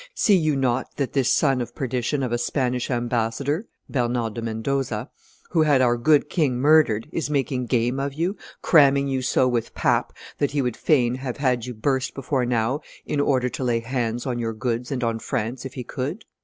[0.15, 5.11] See you not that this son of perdition of a Spanish ambassador [Bernard de Mendoza],
[5.51, 9.75] who had our good king murdered, is making game of you, cramming you so with
[9.75, 13.79] pap that he would fain have had you burst before now in order to lay
[13.81, 16.25] hands on your goods and on France if he could?